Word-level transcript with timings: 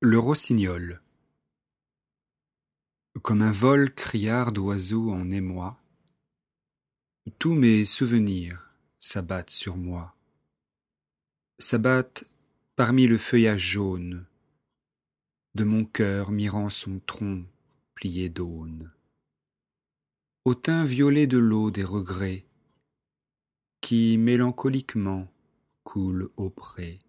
Le 0.00 0.18
rossignol. 0.18 1.02
Comme 3.22 3.42
un 3.42 3.50
vol 3.50 3.92
criard 3.92 4.50
d'oiseaux 4.50 5.12
en 5.12 5.30
émoi, 5.30 5.78
tous 7.38 7.52
mes 7.52 7.84
souvenirs 7.84 8.70
s'abattent 8.98 9.50
sur 9.50 9.76
moi, 9.76 10.16
s'abattent 11.58 12.24
parmi 12.74 13.06
le 13.06 13.18
feuillage 13.18 13.60
jaune 13.60 14.24
de 15.54 15.64
mon 15.64 15.84
cœur 15.84 16.30
mirant 16.30 16.70
son 16.70 16.98
tronc 17.00 17.44
plié 17.94 18.30
d'aune. 18.30 18.90
Au 20.46 20.54
teint 20.54 20.84
violet 20.84 21.26
de 21.26 21.36
l'eau 21.36 21.70
des 21.70 21.84
regrets, 21.84 22.46
qui 23.90 24.18
mélancoliquement 24.18 25.26
coule 25.82 26.30
au 26.36 26.48
pré, 26.48 27.00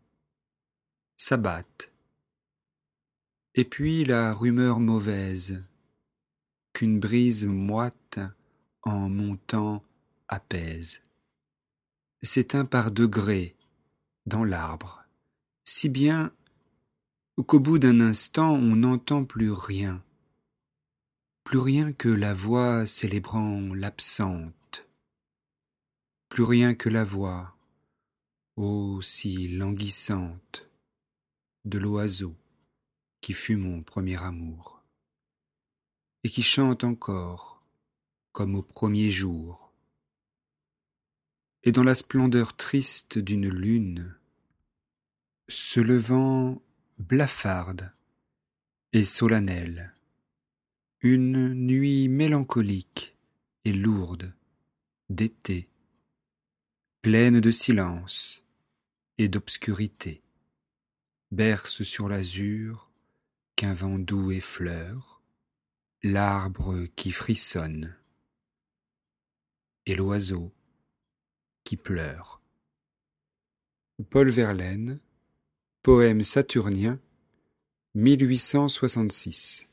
s'abattent. 1.16 1.94
Et 3.54 3.66
puis 3.66 4.04
la 4.04 4.34
rumeur 4.34 4.80
mauvaise 4.80 5.64
qu'une 6.74 7.00
brise 7.00 7.46
moite 7.46 8.18
en 8.82 9.10
montant 9.10 9.84
apaise. 10.28 11.04
S'éteint 12.24 12.66
par 12.66 12.90
degrés 12.90 13.56
dans 14.26 14.44
l'arbre, 14.44 15.04
si 15.64 15.88
bien 15.88 16.34
qu'au 17.46 17.60
bout 17.60 17.78
d'un 17.78 18.00
instant 18.00 18.56
on 18.56 18.78
n'entend 18.78 19.24
plus 19.24 19.52
rien, 19.52 20.04
plus 21.44 21.60
rien 21.60 21.94
que 21.94 22.10
la 22.10 22.34
voix 22.34 22.88
célébrant 22.88 23.72
l'absente 23.76 24.88
plus 26.32 26.44
rien 26.44 26.74
que 26.76 26.88
la 26.88 27.04
voix, 27.04 27.58
ô 28.56 29.02
si 29.02 29.50
languissante, 29.50 30.66
de 31.66 31.78
l'oiseau 31.78 32.38
qui 33.20 33.34
fut 33.34 33.58
mon 33.58 33.84
premier 33.84 34.16
amour, 34.24 34.82
et 36.24 36.30
qui 36.30 36.42
chante 36.42 36.86
encore 36.86 37.62
comme 38.32 38.56
au 38.56 38.62
premier 38.62 39.12
jour. 39.12 39.74
Et 41.64 41.74
dans 41.74 41.84
la 41.84 41.96
splendeur 41.96 42.56
triste 42.56 43.20
d'une 43.20 43.50
lune, 43.50 44.16
se 45.50 45.82
levant 45.82 46.62
blafarde 46.98 47.92
et 48.94 49.04
solennelle, 49.04 49.94
une 51.02 51.54
nuit 51.54 52.08
mélancolique 52.08 53.18
et 53.66 53.74
lourde 53.74 54.34
d'été 55.10 55.71
pleine 57.02 57.40
de 57.40 57.50
silence 57.50 58.46
et 59.18 59.28
d'obscurité, 59.28 60.22
berce 61.32 61.82
sur 61.82 62.08
l'azur 62.08 62.92
qu'un 63.56 63.74
vent 63.74 63.98
doux 63.98 64.32
effleure, 64.32 65.24
l'arbre 66.04 66.86
qui 66.96 67.12
frissonne 67.12 67.98
et 69.88 69.96
l'oiseau 69.96 70.54
qui 71.64 71.76
pleure. 71.76 72.40
Paul 74.12 74.30
Verlaine, 74.30 75.00
poème 75.82 76.24
saturnien, 76.24 77.00
1866. 77.96 79.71